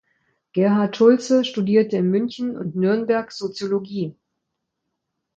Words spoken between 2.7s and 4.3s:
Nürnberg Soziologie.